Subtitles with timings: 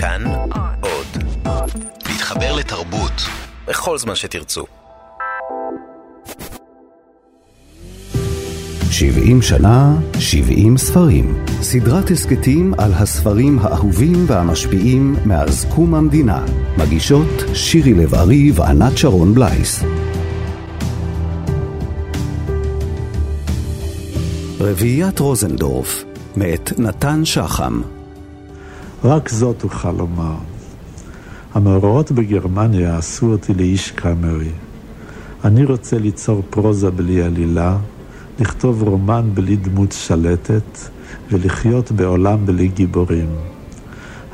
[0.00, 0.24] כאן
[0.80, 1.24] עוד.
[2.08, 3.12] להתחבר לתרבות
[3.66, 4.64] בכל זמן שתרצו.
[8.90, 11.44] 70 שנה, 70 ספרים.
[11.62, 16.44] סדרת הסכתים על הספרים האהובים והמשפיעים מאז קום המדינה.
[16.78, 19.84] מגישות שירי לב-ארי וענת שרון בלייס.
[24.60, 26.04] רביעיית רוזנדורף,
[26.36, 27.97] מאת נתן שחם.
[29.04, 30.34] רק זאת אוכל לומר.
[31.54, 34.50] המאורעות בגרמניה עשו אותי לאיש קאמרי.
[35.44, 37.76] אני רוצה ליצור פרוזה בלי עלילה,
[38.40, 40.78] לכתוב רומן בלי דמות שלטת,
[41.30, 43.28] ולחיות בעולם בלי גיבורים.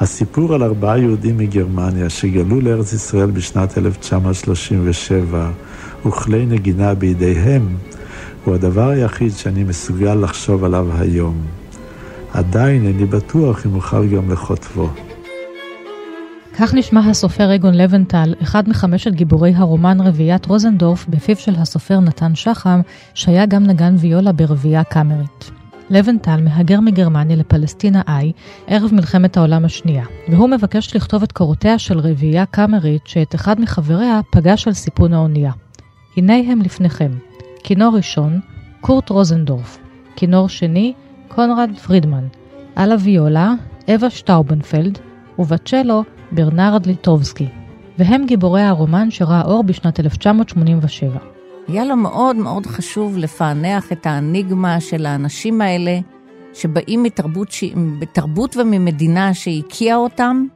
[0.00, 5.50] הסיפור על ארבעה יהודים מגרמניה שגלו לארץ ישראל בשנת 1937
[6.06, 7.77] וכלי נגינה בידיהם,
[8.44, 11.63] הוא הדבר היחיד שאני מסוגל לחשוב עליו היום.
[12.34, 14.88] עדיין איני בטוח אם אוכל גם לכותבו.
[16.58, 22.34] כך נשמע הסופר אגון לבנטל, אחד מחמשת גיבורי הרומן רביעיית רוזנדורף, בפיו של הסופר נתן
[22.34, 22.80] שחם,
[23.14, 25.50] שהיה גם נגן ויולה ברביעייה קאמרית.
[25.91, 28.32] לבנטל מהגר מגרמניה לפלסטינה איי
[28.66, 34.20] ערב מלחמת העולם השנייה, והוא מבקש לכתוב את קורותיה של רביעייה קאמרית שאת אחד מחבריה
[34.30, 35.52] פגש על סיפון האונייה.
[36.16, 37.10] הנה הם לפניכם.
[37.64, 38.41] כינור ראשון,
[38.80, 39.78] קורט רוזנדורף.
[40.16, 40.92] כינור שני,
[41.34, 42.24] קונרד פרידמן.
[42.77, 43.54] על הוויולה,
[43.88, 44.98] אווה שטאובנפלד,
[45.38, 47.48] ובצ'לו, ברנרד ליטובסקי.
[47.98, 51.18] והם גיבורי הרומן שראה אור בשנת 1987.
[51.68, 55.98] היה לו מאוד מאוד חשוב לפענח את האניגמה של האנשים האלה,
[56.54, 57.64] שבאים מתרבות, ש...
[57.98, 60.46] בתרבות וממדינה שהקיאה אותם,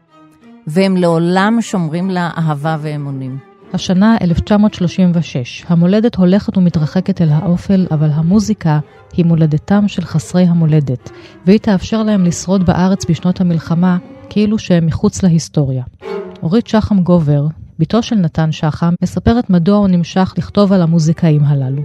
[0.66, 3.47] והם לעולם שומרים לה אהבה ואמונים.
[3.72, 8.78] השנה 1936, המולדת הולכת ומתרחקת אל האופל, אבל המוזיקה
[9.12, 11.10] היא מולדתם של חסרי המולדת,
[11.46, 13.98] והיא תאפשר להם לשרוד בארץ בשנות המלחמה,
[14.30, 15.84] כאילו שהם מחוץ להיסטוריה.
[16.42, 17.46] אורית שחם גובר,
[17.78, 21.82] בתו של נתן שחם, מספרת מדוע הוא נמשך לכתוב על המוזיקאים הללו.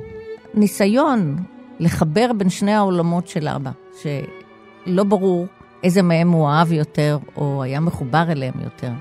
[0.53, 1.35] ניסיון
[1.79, 3.71] לחבר בין שני העולמות של אבא,
[4.01, 5.47] שלא ברור
[5.83, 8.91] איזה מהם הוא אהב יותר, או היה מחובר אליהם יותר,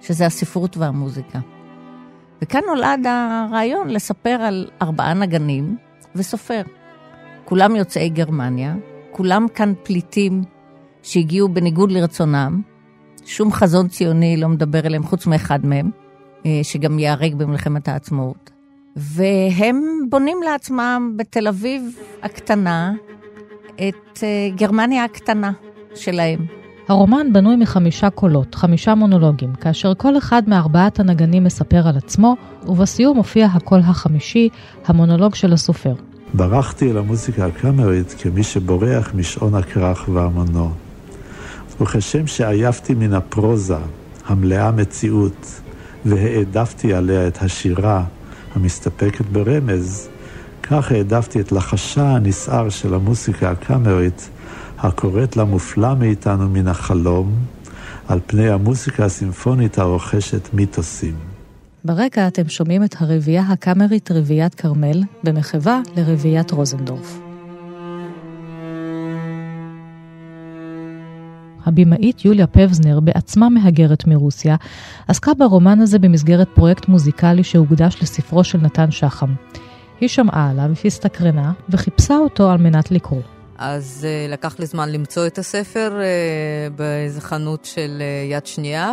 [0.00, 1.38] שזה הספרות והמוזיקה.
[2.42, 5.76] וכאן נולד הרעיון לספר על ארבעה נגנים
[6.14, 6.62] וסופר.
[7.44, 8.74] כולם יוצאי גרמניה,
[9.10, 10.42] כולם כאן פליטים
[11.02, 12.60] שהגיעו בניגוד לרצונם,
[13.26, 15.90] שום חזון ציוני לא מדבר אליהם חוץ מאחד מהם,
[16.46, 18.50] אה, שגם ייהרג במלחמת העצמאות.
[18.96, 21.82] והם בונים לעצמם בתל אביב
[22.22, 22.92] הקטנה
[23.74, 25.52] את אה, גרמניה הקטנה
[25.94, 26.55] שלהם.
[26.88, 32.36] הרומן בנוי מחמישה קולות, חמישה מונולוגים, כאשר כל אחד מארבעת הנגנים מספר על עצמו,
[32.66, 34.48] ובסיום מופיע הקול החמישי,
[34.86, 35.94] המונולוג של הסופר.
[36.34, 40.70] ברחתי אל המוזיקה הקאמרית כמי שבורח משעון הכרך והמונו.
[41.80, 43.76] וכשם שעייפתי מן הפרוזה
[44.26, 45.60] המלאה מציאות,
[46.04, 48.04] והעדפתי עליה את השירה
[48.54, 50.08] המסתפקת ברמז,
[50.62, 54.30] כך העדפתי את לחשה הנסער של המוסיקה הקאמרית
[54.78, 57.32] הקוראת למופלא מאיתנו מן החלום,
[58.08, 61.14] על פני המוסיקה הסימפונית הרוכשת מיתוסים.
[61.84, 67.18] ברקע אתם שומעים את הרביעייה הקאמרית רביעיית כרמל, במחווה לרביעיית רוזנדורף.
[71.66, 74.56] הבמאית יוליה פבזנר, בעצמה מהגרת מרוסיה,
[75.08, 79.34] עסקה ברומן הזה במסגרת פרויקט מוזיקלי שהוקדש לספרו של נתן שחם.
[80.00, 83.35] היא שמעה עליו, הסתקרנה, וחיפשה אותו על מנת לקרוא.
[83.58, 88.92] אז uh, לקח לי זמן למצוא את הספר uh, באיזה חנות של uh, יד שנייה,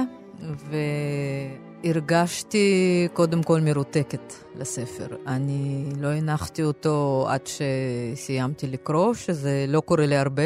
[1.84, 5.08] והרגשתי קודם כל מרותקת לספר.
[5.28, 10.44] אני לא הנחתי אותו עד שסיימתי לקרוא, שזה לא קורה לי הרבה,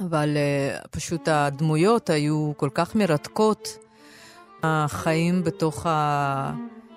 [0.00, 3.78] אבל uh, פשוט הדמויות היו כל כך מרתקות.
[4.62, 5.86] החיים בתוך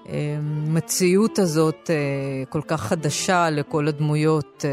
[0.06, 1.90] המציאות הזאת
[2.50, 4.66] כל כך חדשה לכל הדמויות.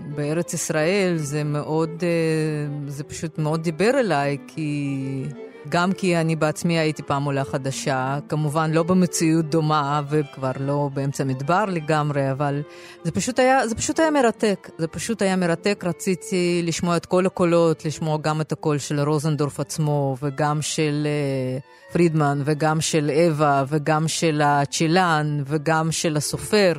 [0.00, 5.24] בארץ ישראל זה מאוד, אה, זה פשוט מאוד דיבר אליי, כי
[5.68, 11.24] גם כי אני בעצמי הייתי פעם עולה חדשה, כמובן לא במציאות דומה וכבר לא באמצע
[11.24, 12.62] מדבר לגמרי, אבל
[13.04, 14.70] זה פשוט היה, זה פשוט היה מרתק.
[14.78, 19.60] זה פשוט היה מרתק, רציתי לשמוע את כל הקולות, לשמוע גם את הקול של רוזנדורף
[19.60, 26.72] עצמו, וגם של uh, פרידמן, וגם של אווה, וגם של הצ'ילן, וגם של הסופר,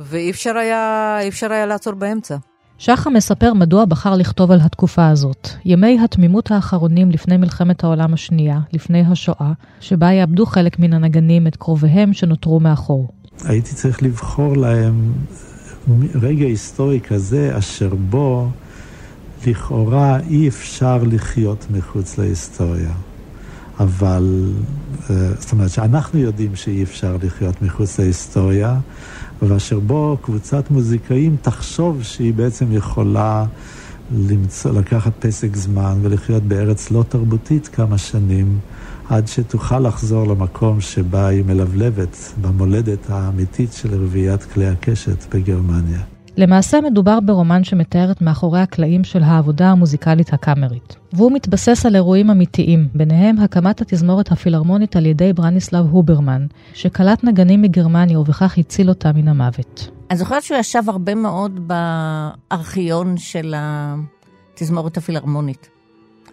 [0.00, 2.36] ואי אפשר היה, אפשר היה לעצור באמצע.
[2.80, 8.60] שחם מספר מדוע בחר לכתוב על התקופה הזאת, ימי התמימות האחרונים לפני מלחמת העולם השנייה,
[8.72, 13.08] לפני השואה, שבה יאבדו חלק מן הנגנים את קרוביהם שנותרו מאחור.
[13.44, 15.12] הייתי צריך לבחור להם
[16.14, 18.48] רגע היסטורי כזה, אשר בו
[19.46, 22.92] לכאורה אי אפשר לחיות מחוץ להיסטוריה.
[23.80, 24.52] אבל
[25.10, 28.78] אה, זאת אומרת שאנחנו יודעים שאי אפשר לחיות מחוץ להיסטוריה,
[29.42, 33.44] ואשר בו קבוצת מוזיקאים תחשוב שהיא בעצם יכולה
[34.12, 38.58] למצוא, לקחת פסק זמן ולחיות בארץ לא תרבותית כמה שנים,
[39.08, 46.19] עד שתוכל לחזור למקום שבה היא מלבלבת, במולדת האמיתית של רביעיית כלי הקשת בגרמניה.
[46.36, 50.96] למעשה מדובר ברומן שמתאר את מאחורי הקלעים של העבודה המוזיקלית הקאמרית.
[51.12, 57.62] והוא מתבסס על אירועים אמיתיים, ביניהם הקמת התזמורת הפילהרמונית על ידי ברניסלב הוברמן, שקלט נגנים
[57.62, 59.90] מגרמניה ובכך הציל אותה מן המוות.
[60.10, 61.68] אני זוכרת שהוא ישב הרבה מאוד
[62.50, 65.68] בארכיון של התזמורת הפילהרמונית,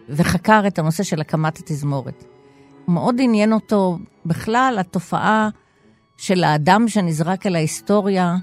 [0.09, 2.23] וחקר את הנושא של הקמת התזמורת.
[2.88, 5.49] מאוד עניין אותו בכלל התופעה
[6.17, 8.35] של האדם שנזרק אל ההיסטוריה,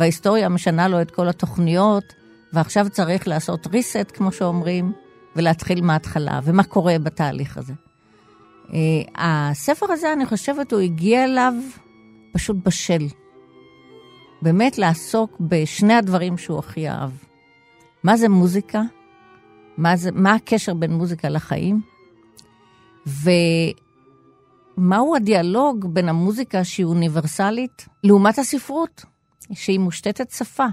[0.00, 2.04] וההיסטוריה משנה לו את כל התוכניות,
[2.52, 4.92] ועכשיו צריך לעשות reset, כמו שאומרים,
[5.36, 7.72] ולהתחיל מההתחלה, ומה קורה בתהליך הזה.
[8.66, 8.72] Uh,
[9.14, 11.54] הספר הזה, אני חושבת, הוא הגיע אליו
[12.32, 13.06] פשוט בשל.
[14.42, 17.10] באמת לעסוק בשני הדברים שהוא הכי אהב.
[18.02, 18.82] מה זה מוזיקה?
[19.76, 21.80] מה, זה, מה הקשר בין מוזיקה לחיים?
[24.78, 29.04] ומהו הדיאלוג בין המוזיקה שהיא אוניברסלית לעומת הספרות,
[29.52, 30.66] שהיא מושתתת שפה.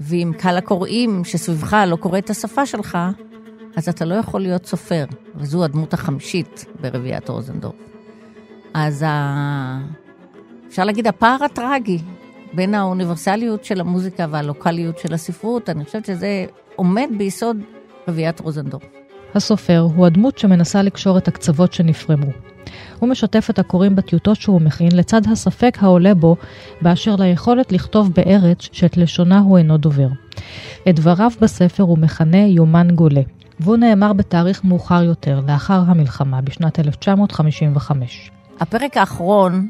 [0.00, 2.98] ואם קהל הקוראים שסביבך לא קורא את השפה שלך,
[3.76, 5.04] אז אתה לא יכול להיות סופר,
[5.34, 7.74] וזו הדמות החמישית ברביעיית רוזנדורף.
[8.74, 9.78] אז ה...
[10.68, 11.98] אפשר להגיד הפער הטרגי
[12.52, 16.44] בין האוניברסליות של המוזיקה והלוקאליות של הספרות, אני חושבת שזה
[16.76, 17.56] עומד ביסוד
[18.08, 18.84] רביעיית רוזנדורף.
[19.34, 22.30] הסופר הוא הדמות שמנסה לקשור את הקצוות שנפרמו.
[23.00, 26.36] הוא משתף את הקוראים בטיוטות שהוא מכין לצד הספק העולה בו
[26.82, 30.08] באשר ליכולת לכתוב בארץ שאת לשונה הוא אינו דובר.
[30.88, 33.20] את דבריו בספר הוא מכנה יומן גולה,
[33.60, 38.30] והוא נאמר בתאריך מאוחר יותר, לאחר המלחמה, בשנת 1955.
[38.60, 39.68] הפרק האחרון,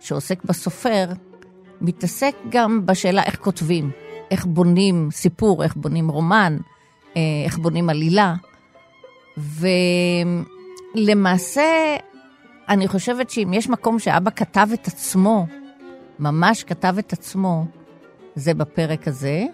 [0.00, 1.04] שעוסק בסופר,
[1.80, 3.90] מתעסק גם בשאלה איך כותבים,
[4.30, 6.56] איך בונים סיפור, איך בונים רומן,
[7.16, 8.34] אה, איך בונים עלילה.
[10.96, 11.62] ולמעשה,
[12.68, 15.46] אני חושבת שאם יש מקום שאבא כתב את עצמו,
[16.18, 17.64] ממש כתב את עצמו,
[18.34, 19.44] זה בפרק הזה,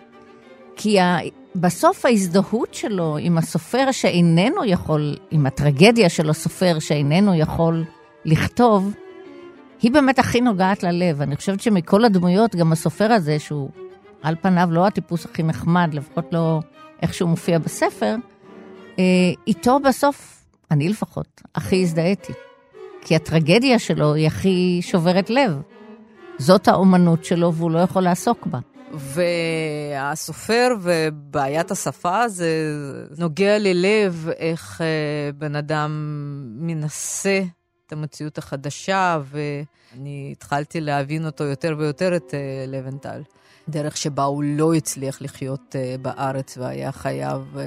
[0.77, 1.19] כי ה...
[1.55, 7.85] בסוף ההזדהות שלו עם הסופר שאיננו יכול, עם הטרגדיה של הסופר שאיננו יכול
[8.25, 8.95] לכתוב,
[9.83, 11.23] היא באמת הכי נוגעת ללב.
[11.23, 13.71] אני חושבת שמכל הדמויות, גם הסופר הזה, שהוא
[14.23, 16.61] על פניו לא הטיפוס הכי נחמד, לפחות לא
[17.03, 18.15] איך שהוא מופיע בספר,
[18.99, 19.05] אה,
[19.47, 22.33] איתו בסוף, אני לפחות, הכי הזדהיתי.
[23.05, 25.61] כי הטרגדיה שלו היא הכי שוברת לב.
[26.39, 28.59] זאת האומנות שלו והוא לא יכול לעסוק בה.
[28.93, 32.49] והסופר ובעיית השפה זה
[33.19, 35.91] נוגע ללב איך אה, בן אדם
[36.59, 37.41] מנסה
[37.87, 43.23] את המציאות החדשה, ואני התחלתי להבין אותו יותר ויותר, את אה, לבנטל.
[43.69, 47.59] דרך שבה הוא לא הצליח לחיות uh, בארץ והיה חייב uh,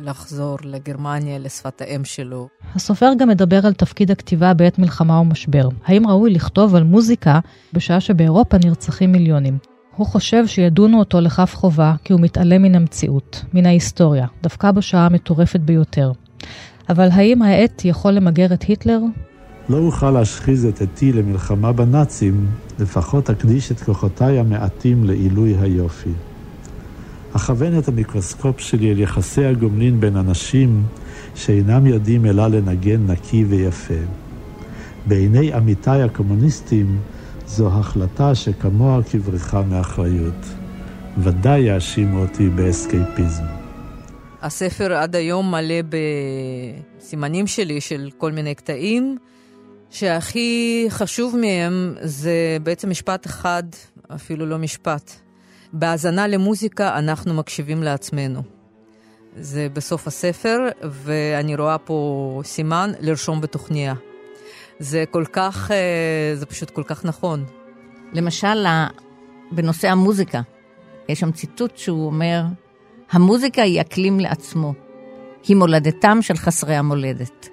[0.00, 2.48] לחזור לגרמניה, לשפת האם שלו.
[2.74, 5.68] הסופר גם מדבר על תפקיד הכתיבה בעת מלחמה ומשבר.
[5.84, 7.40] האם ראוי לכתוב על מוזיקה
[7.72, 9.58] בשעה שבאירופה נרצחים מיליונים?
[9.96, 15.06] הוא חושב שידונו אותו לכף חובה כי הוא מתעלם מן המציאות, מן ההיסטוריה, דווקא בשעה
[15.06, 16.12] המטורפת ביותר.
[16.88, 19.00] אבל האם העט יכול למגר את היטלר?
[19.70, 22.46] לא אוכל להשחיז את עתי למלחמה בנאצים,
[22.78, 26.12] לפחות אקדיש את כוחותיי המעטים לעילוי היופי.
[27.32, 30.82] אכוון את המיקרוסקופ שלי אל יחסי הגומלין בין אנשים
[31.34, 33.94] שאינם יודעים אלא לנגן נקי ויפה.
[35.06, 36.98] בעיני עמיתיי הקומוניסטים
[37.46, 40.46] זו החלטה שכמוה כבריחה מאחריות.
[41.18, 43.44] ודאי יאשימו אותי באסקייפיזם.
[44.42, 45.80] הספר עד היום מלא
[46.98, 49.16] בסימנים שלי של כל מיני קטעים.
[49.90, 53.62] שהכי חשוב מהם זה בעצם משפט אחד,
[54.14, 55.10] אפילו לא משפט.
[55.72, 58.42] בהאזנה למוזיקה אנחנו מקשיבים לעצמנו.
[59.36, 63.94] זה בסוף הספר, ואני רואה פה סימן לרשום בתוכניה.
[64.78, 67.44] זה כל כך, אה, זה פשוט כל כך נכון.
[68.12, 68.66] למשל,
[69.52, 70.40] בנושא המוזיקה,
[71.08, 72.42] יש שם ציטוט שהוא אומר,
[73.10, 74.74] המוזיקה היא אקלים לעצמו,
[75.48, 77.49] היא מולדתם של חסרי המולדת.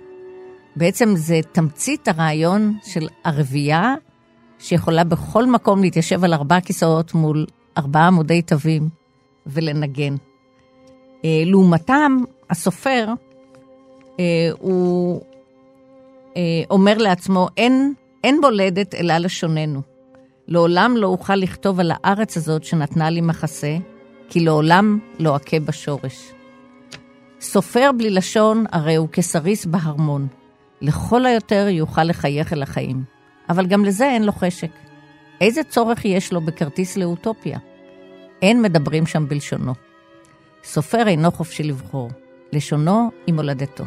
[0.77, 3.95] בעצם זה תמצית הרעיון של ערבייה
[4.59, 7.45] שיכולה בכל מקום להתיישב על ארבעה כיסאות מול
[7.77, 8.89] ארבעה עמודי תווים
[9.45, 10.15] ולנגן.
[11.25, 12.17] אה, לעומתם,
[12.49, 13.07] הסופר,
[14.19, 15.21] אה, הוא
[16.37, 17.93] אה, אומר לעצמו, אין,
[18.23, 19.81] אין מולדת אלא לשוננו.
[20.47, 23.77] לעולם לא אוכל לכתוב על הארץ הזאת שנתנה לי מחסה,
[24.29, 26.31] כי לעולם לא אכה בשורש.
[27.41, 30.27] סופר בלי לשון הרי הוא כסריס בהרמון.
[30.81, 33.03] לכל היותר יוכל לחייך אל החיים.
[33.49, 34.71] אבל גם לזה אין לו חשק.
[35.41, 37.59] איזה צורך יש לו בכרטיס לאוטופיה?
[38.41, 39.73] אין מדברים שם בלשונו.
[40.63, 42.09] סופר אינו חופשי לבחור,
[42.53, 43.83] לשונו היא מולדתו.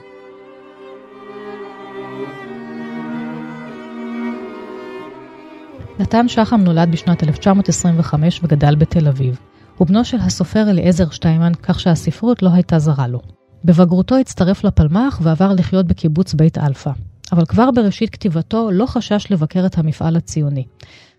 [5.98, 9.38] נתן שחם נולד בשנת 1925 וגדל בתל אביב.
[9.76, 13.39] הוא בנו של הסופר אליעזר שטיימן, כך שהספרות לא הייתה זרה לו.
[13.64, 16.90] בבגרותו הצטרף לפלמ"ח ועבר לחיות בקיבוץ בית אלפא.
[17.32, 20.64] אבל כבר בראשית כתיבתו לא חשש לבקר את המפעל הציוני.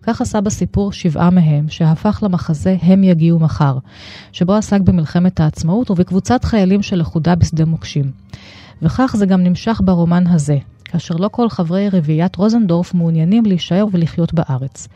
[0.02, 3.78] כך עשה בסיפור שבעה מהם, שהפך למחזה "הם יגיעו מחר",
[4.32, 8.10] שבו עסק במלחמת העצמאות ובקבוצת חיילים שלכודה בשדה מוקשים.
[8.82, 14.34] וכך זה גם נמשך ברומן הזה, כאשר לא כל חברי רביעיית רוזנדורף מעוניינים להישאר ולחיות
[14.34, 14.88] בארץ.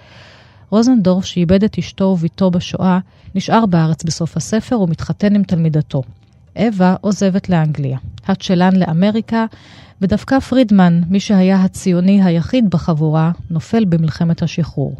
[0.70, 2.98] רוזנדורף, שאיבד את אשתו וביתו בשואה,
[3.34, 6.02] נשאר בארץ בסוף הספר ומתחתן עם תלמידתו.
[6.56, 9.46] אווה עוזבת לאנגליה, הצ'לן לאמריקה,
[10.02, 14.96] ודווקא פרידמן, מי שהיה הציוני היחיד בחבורה, נופל במלחמת השחרור.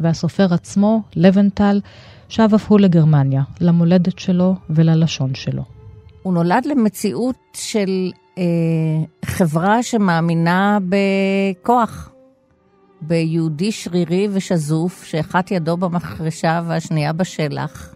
[0.00, 1.80] והסופר עצמו, לבנטל,
[2.28, 5.62] שב אף הוא לגרמניה, למולדת שלו וללשון שלו.
[6.22, 8.44] הוא נולד למציאות של אה,
[9.24, 12.12] חברה שמאמינה בכוח,
[13.00, 17.94] ביהודי שרירי ושזוף, שאחת ידו במחרשה והשנייה בשלח.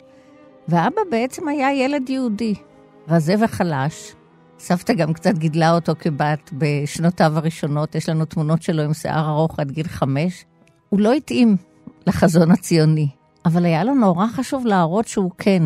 [0.68, 2.54] ואבא בעצם היה ילד יהודי,
[3.08, 4.12] רזה וחלש.
[4.58, 9.60] סבתא גם קצת גידלה אותו כבת בשנותיו הראשונות, יש לנו תמונות שלו עם שיער ארוך
[9.60, 10.44] עד גיל חמש.
[10.88, 11.56] הוא לא התאים
[12.06, 13.08] לחזון הציוני,
[13.44, 15.62] אבל היה לו נורא חשוב להראות שהוא כן.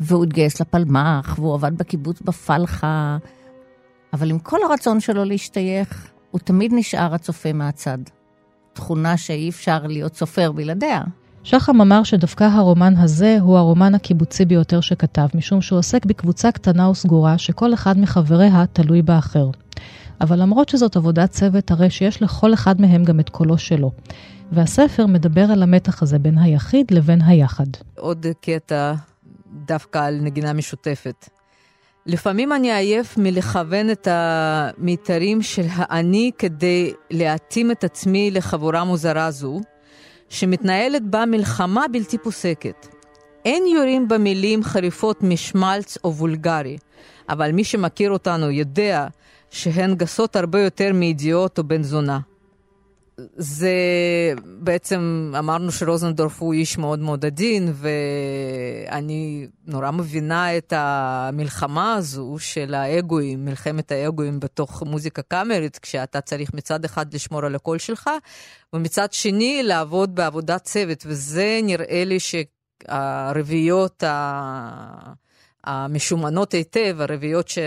[0.00, 3.18] והוא התגייס לפלמ"ח, והוא עבד בקיבוץ בפלחה,
[4.12, 7.98] אבל עם כל הרצון שלו להשתייך, הוא תמיד נשאר הצופה מהצד.
[8.72, 11.02] תכונה שאי אפשר להיות סופר בלעדיה.
[11.44, 16.90] שחם אמר שדווקא הרומן הזה הוא הרומן הקיבוצי ביותר שכתב, משום שהוא עוסק בקבוצה קטנה
[16.90, 19.50] וסגורה שכל אחד מחבריה תלוי באחר.
[20.20, 23.90] אבל למרות שזאת עבודת צוות, הרי שיש לכל אחד מהם גם את קולו שלו.
[24.52, 27.66] והספר מדבר על המתח הזה בין היחיד לבין היחד.
[27.96, 28.94] עוד קטע
[29.66, 31.28] דווקא על נגינה משותפת.
[32.06, 39.60] לפעמים אני עייף מלכוון את המיתרים של האני כדי להתאים את עצמי לחבורה מוזרה זו,
[40.30, 42.86] שמתנהלת בה מלחמה בלתי פוסקת.
[43.44, 46.78] אין יורים במילים חריפות משמלץ או וולגרי,
[47.28, 49.06] אבל מי שמכיר אותנו יודע
[49.50, 52.18] שהן גסות הרבה יותר מידיעות או בן זונה.
[53.36, 53.74] זה
[54.44, 62.74] בעצם, אמרנו שרוזנדורף הוא איש מאוד מאוד עדין, ואני נורא מבינה את המלחמה הזו של
[62.74, 68.10] האגואים, מלחמת האגואים בתוך מוזיקה קאמרית, כשאתה צריך מצד אחד לשמור על הקול שלך,
[68.72, 75.12] ומצד שני לעבוד בעבודת צוות, וזה נראה לי שהרביעיות ה...
[75.64, 77.58] המשומנות היטב, הרביעיות, ש...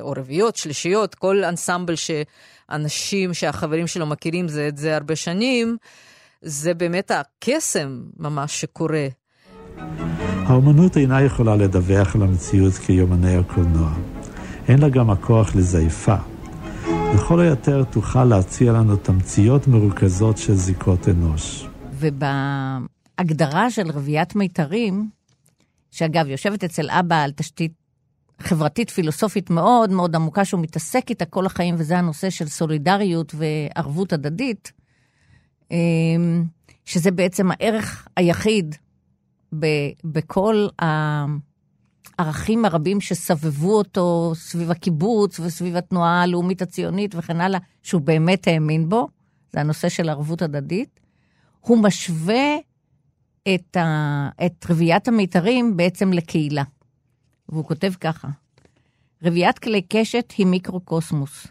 [0.00, 2.10] או רביעיות, שלישיות, כל אנסמבל ש...
[2.70, 5.76] אנשים שהחברים שלו מכירים זה את זה הרבה שנים,
[6.42, 9.06] זה באמת הקסם ממש שקורה.
[10.46, 13.92] האומנות אינה יכולה לדווח על המציאות כיומני הקולנוע.
[14.68, 16.16] אין לה גם הכוח לזייפה.
[17.14, 21.66] לכל היותר תוכל להציע לנו תמציות מרוכזות של זיקות אנוש.
[21.92, 25.08] ובהגדרה של רביעיית מיתרים,
[25.90, 27.81] שאגב, יושבת אצל אבא על תשתית
[28.38, 34.12] חברתית פילוסופית מאוד מאוד עמוקה שהוא מתעסק איתה כל החיים, וזה הנושא של סולידריות וערבות
[34.12, 34.72] הדדית,
[35.70, 36.44] אמ,
[36.84, 38.74] שזה בעצם הערך היחיד
[40.04, 40.66] בכל
[42.18, 48.88] הערכים הרבים שסבבו אותו סביב הקיבוץ וסביב התנועה הלאומית הציונית וכן הלאה, שהוא באמת האמין
[48.88, 49.08] בו,
[49.52, 51.00] זה הנושא של ערבות הדדית.
[51.60, 52.56] הוא משווה
[53.54, 56.62] את, ה, את רביעיית המיתרים בעצם לקהילה.
[57.52, 58.28] והוא כותב ככה:
[59.22, 61.46] רביעיית כלי קשת היא מיקרוקוסמוס,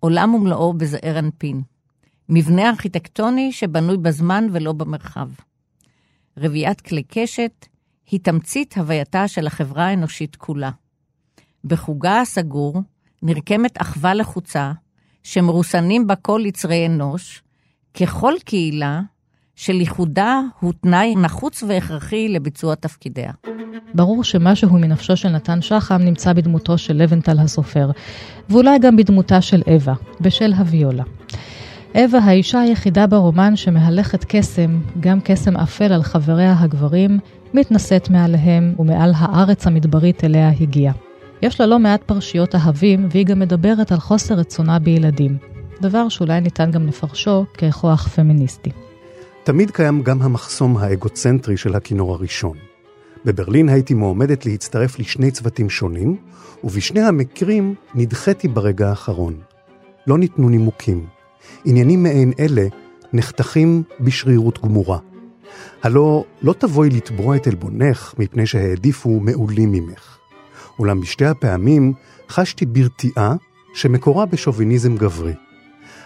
[0.00, 1.62] עולם ומלואו בזעיר אנפין.
[2.28, 5.28] מבנה ארכיטקטוני שבנוי בזמן ולא במרחב.
[6.36, 7.66] רביעיית כלי קשת
[8.10, 10.70] היא תמצית הווייתה של החברה האנושית כולה.
[11.64, 12.82] בחוגה הסגור
[13.22, 14.72] נרקמת אחווה לחוצה,
[15.22, 17.42] שמרוסנים בה כל יצרי אנוש,
[17.94, 19.00] ככל קהילה
[19.56, 23.32] של ייחודה הוא תנאי נחוץ והכרחי לביצוע תפקידיה.
[23.94, 27.90] ברור שמשהו מנפשו של נתן שחם נמצא בדמותו של לבנטל הסופר,
[28.50, 31.04] ואולי גם בדמותה של אווה, בשל הוויולה.
[31.94, 37.18] אווה, האישה היחידה ברומן שמהלכת קסם, גם קסם אפל על חבריה הגברים,
[37.54, 40.94] מתנשאת מעליהם ומעל הארץ המדברית אליה הגיעה.
[41.42, 45.38] יש לה לא מעט פרשיות אהבים, והיא גם מדברת על חוסר רצונה בילדים.
[45.80, 48.70] דבר שאולי ניתן גם לפרשו ככוח פמיניסטי.
[49.44, 52.56] תמיד קיים גם המחסום האגוצנטרי של הכינור הראשון.
[53.24, 56.16] בברלין הייתי מועמדת להצטרף לשני צוותים שונים,
[56.64, 59.34] ובשני המקרים נדחיתי ברגע האחרון.
[60.06, 61.06] לא ניתנו נימוקים.
[61.64, 62.66] עניינים מעין אלה
[63.12, 64.98] נחתכים בשרירות גמורה.
[65.82, 70.18] הלא לא תבואי לתבוע את עלבונך מפני שהעדיפו מעולים ממך.
[70.78, 71.92] אולם בשתי הפעמים
[72.28, 73.34] חשתי ברתיעה
[73.74, 75.34] שמקורה בשוביניזם גברי.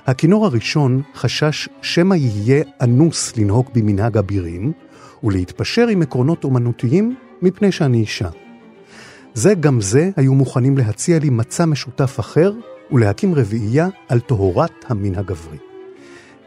[0.07, 4.73] הכינור הראשון חשש שמא יהיה אנוס לנהוג במנהג אבירים,
[5.25, 8.29] ולהתפשר עם עקרונות אומנותיים מפני שאני אישה.
[9.35, 12.53] זה גם זה היו מוכנים להציע לי מצע משותף אחר
[12.93, 15.59] ולהקים רביעייה על טהרת המין הגברי.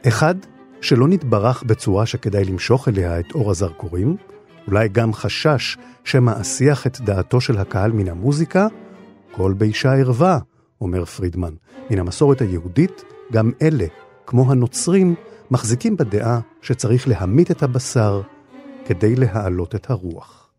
[0.08, 0.36] אחד,
[0.82, 4.16] שלא נתברך בצורה שכדאי למשוך אליה את אור הזרקורים,
[4.68, 8.68] אולי גם חשש שמא אסיח את דעתו של הקהל מן המוזיקה,
[9.32, 10.39] כל באישה ערווה,
[10.82, 11.54] אומר פרידמן.
[11.92, 13.86] מן המסורת היהודית, גם אלה,
[14.25, 15.15] כמו הנוצרים,
[15.51, 18.21] מחזיקים בדעה שצריך להמית את הבשר
[18.86, 20.51] כדי להעלות את הרוח.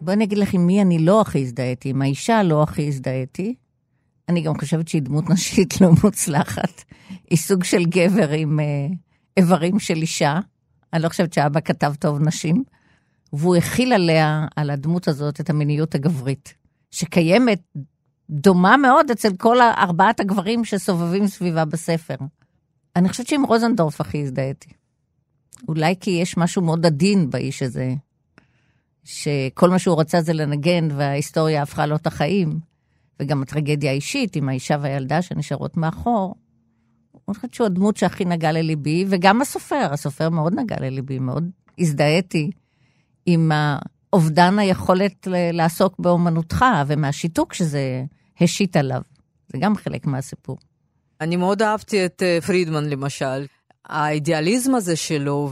[0.00, 3.54] בואי אני אגיד לך עם מי אני לא הכי הזדהיתי, עם האישה לא הכי הזדהיתי.
[4.28, 6.84] אני גם חושבת שהיא דמות נשית לא מוצלחת.
[7.30, 8.94] היא סוג של גבר עם uh,
[9.36, 10.38] איברים של אישה.
[10.92, 12.64] אני לא חושבת שאבא כתב טוב נשים.
[13.32, 16.54] והוא הכיל עליה, על הדמות הזאת, את המיניות הגברית,
[16.90, 17.60] שקיימת
[18.30, 22.16] דומה מאוד אצל כל ארבעת הגברים שסובבים סביבה בספר.
[22.96, 24.70] אני חושבת שעם רוזנדורף הכי הזדהיתי.
[25.68, 27.94] אולי כי יש משהו מאוד עדין באיש הזה,
[29.04, 32.60] שכל מה שהוא רצה זה לנגן וההיסטוריה הפכה לו את החיים,
[33.20, 36.34] וגם הטרגדיה האישית עם האישה והילדה שנשארות מאחור.
[37.14, 42.50] אני חושבת שהוא הדמות שהכי נגע לליבי, וגם הסופר, הסופר מאוד נגע לליבי, מאוד הזדהיתי
[43.26, 43.52] עם
[44.12, 48.04] אובדן היכולת לעסוק באומנותך ומהשיתוק שזה
[48.40, 49.00] השית עליו.
[49.48, 50.58] זה גם חלק מהסיפור.
[51.20, 53.46] אני מאוד אהבתי את אה, פרידמן למשל.
[53.88, 55.50] האידיאליזם הזה שלו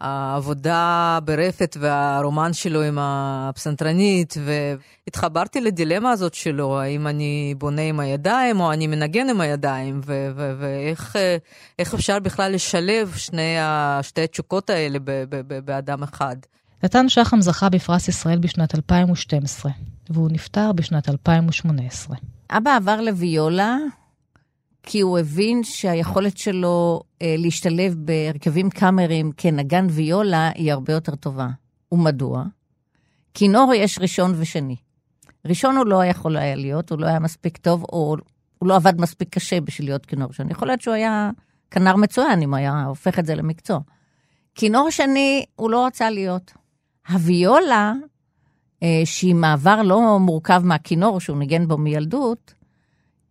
[0.00, 8.60] והעבודה ברפת והרומן שלו עם הפסנתרנית, והתחברתי לדילמה הזאת שלו, האם אני בונה עם הידיים
[8.60, 10.00] או אני מנגן עם הידיים,
[10.58, 11.16] ואיך
[11.94, 13.56] אפשר בכלל לשלב שני,
[14.02, 14.98] שתי התשוקות האלה
[15.64, 16.36] באדם אחד.
[16.84, 19.72] נתן שחם זכה בפרס ישראל בשנת 2012,
[20.10, 22.16] והוא נפטר בשנת 2018.
[22.50, 23.76] אבא עבר לוויולה
[24.82, 31.48] כי הוא הבין שהיכולת שלו אה, להשתלב בהרכבים קאמריים כנגן ויולה היא הרבה יותר טובה.
[31.92, 32.44] ומדוע?
[33.34, 34.76] כינור יש ראשון ושני.
[35.44, 38.16] ראשון הוא לא יכול היה להיות, הוא לא היה מספיק טוב, או
[38.58, 40.50] הוא לא עבד מספיק קשה בשביל להיות כינור ראשון.
[40.50, 41.30] יכול להיות שהוא היה
[41.70, 43.78] כנר מצוין אם היה הופך את זה למקצוע.
[44.54, 46.61] כינור שני, הוא לא רצה להיות.
[47.08, 47.92] הוויולה,
[48.82, 52.54] אה, שהיא מעבר לא מורכב מהכינור שהוא ניגן בו מילדות,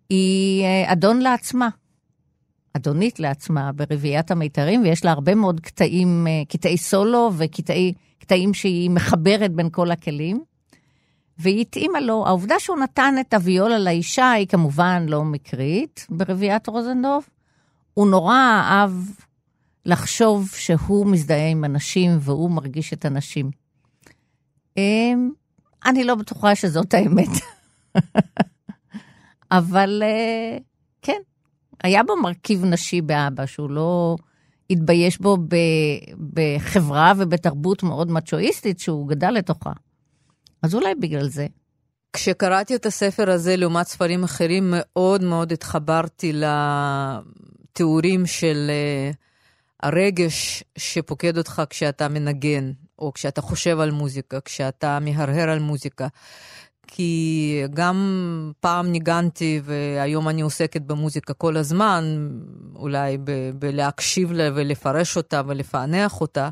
[0.10, 1.70] היא אה, אדון לעצמה.
[2.74, 9.52] אדונית לעצמה ברביעיית המיתרים, ויש לה הרבה מאוד קטעים, אה, קטעי סולו וקטעים שהיא מחברת
[9.52, 10.44] בין כל הכלים.
[11.38, 17.30] והיא התאימה לו, העובדה שהוא נתן את הוויולה לאישה היא כמובן לא מקרית ברביעיית רוזנדורף.
[17.94, 18.92] הוא נורא אהב
[19.86, 23.61] לחשוב שהוא מזדהה עם אנשים והוא מרגיש את הנשים.
[24.78, 25.32] אמ,
[25.86, 27.30] אני לא בטוחה שזאת האמת.
[29.52, 30.58] אבל אה,
[31.02, 31.22] כן,
[31.84, 34.16] היה בו מרכיב נשי באבא, שהוא לא
[34.70, 35.38] התבייש בו
[36.34, 39.72] בחברה ובתרבות מאוד מצ'ואיסטית שהוא גדל לתוכה.
[40.62, 41.48] אז אולי בגלל זה.
[42.14, 46.34] כשקראתי את הספר הזה לעומת ספרים אחרים, מאוד מאוד התחברתי
[47.74, 48.72] לתיאורים של
[49.14, 49.16] uh,
[49.84, 56.08] הרגש שפוקד אותך כשאתה מנגן, או כשאתה חושב על מוזיקה, כשאתה מהרהר על מוזיקה.
[56.88, 62.30] כי גם פעם ניגנתי והיום אני עוסקת במוזיקה כל הזמן,
[62.76, 66.50] אולי ב- בלהקשיב לה ולפרש אותה ולפענח אותה.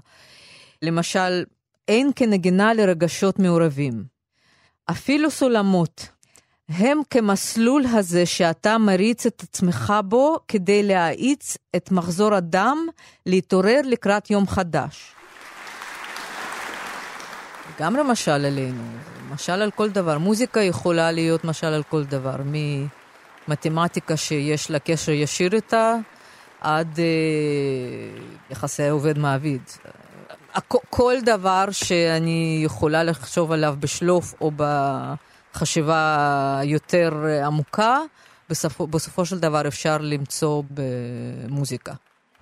[0.82, 1.44] למשל,
[1.88, 4.04] אין כנגינה לרגשות מעורבים.
[4.92, 6.10] אפילו סולמות
[6.70, 12.78] הם כמסלול הזה שאתה מריץ את עצמך בו כדי להאיץ את מחזור הדם
[13.26, 15.19] להתעורר לקראת יום חדש.
[17.80, 18.84] גם למשל עלינו,
[19.34, 20.18] משל על כל דבר.
[20.18, 22.36] מוזיקה יכולה להיות משל על כל דבר,
[23.48, 25.96] ממתמטיקה שיש לה קשר ישיר איתה,
[26.62, 27.06] עד אה,
[28.50, 29.62] יחסי עובד-מעביד.
[30.90, 34.52] כל דבר שאני יכולה לחשוב עליו בשלוף או
[35.56, 37.12] בחשיבה יותר
[37.46, 38.00] עמוקה,
[38.50, 41.94] בסופו, בסופו של דבר אפשר למצוא במוזיקה.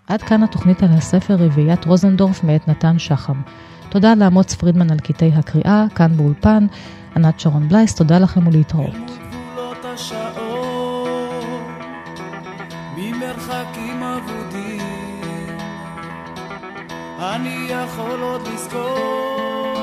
[0.07, 3.41] עד כאן התוכנית על הספר רביעיית רוזנדורף מאת נתן שחם.
[3.89, 6.67] תודה לאמוץ פרידמן על קטעי הקריאה, כאן באולפן.
[7.15, 8.95] ענת שרון בלייס, תודה לכם ולהתראות.
[17.19, 19.77] אני יכול עוד לזכור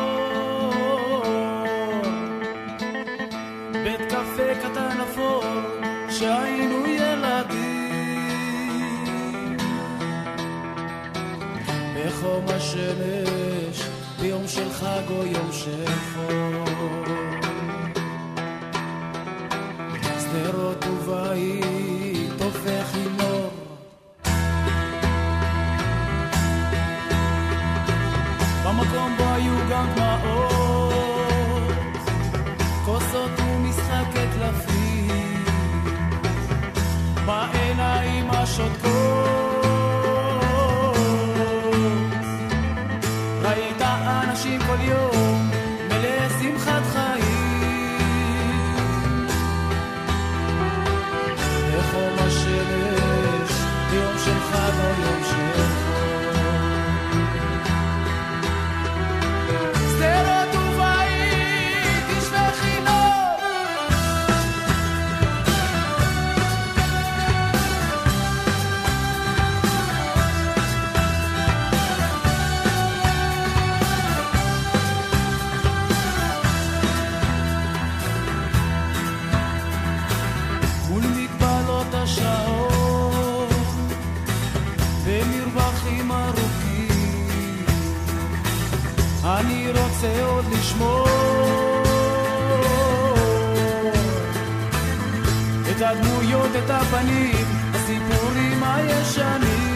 [3.72, 5.44] בית קפה קטן אפור
[6.10, 7.94] שהיינו ילדים
[11.96, 13.33] בחום השמש
[14.84, 16.64] חג או יום שחור.
[20.20, 21.73] שדרות ובית
[96.54, 99.74] לראות את הפנים, הסיפורים הישנים.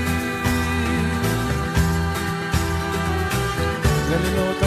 [4.09, 4.63] ולראות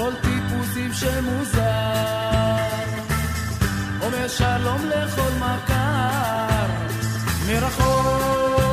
[0.00, 1.60] כל טיפוסים שמוזר.
[4.02, 6.66] אומר שלום לכל מכר
[7.46, 8.69] מרחוב